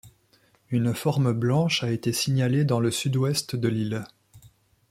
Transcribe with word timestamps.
Une 0.71 0.95
forme 0.95 1.31
blanche 1.31 1.83
a 1.83 1.91
été 1.91 2.11
signalée 2.11 2.65
dans 2.65 2.79
le 2.79 2.89
sud-ouest 2.89 3.55
de 3.55 3.67
l'île. 3.67 4.03